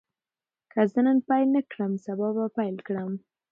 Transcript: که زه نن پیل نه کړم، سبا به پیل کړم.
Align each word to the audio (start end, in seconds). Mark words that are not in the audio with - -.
که 0.71 0.81
زه 0.91 0.99
نن 1.05 1.17
پیل 1.27 1.47
نه 1.55 1.61
کړم، 1.71 1.91
سبا 2.05 2.27
به 2.35 2.45
پیل 2.57 2.75
کړم. 2.87 3.11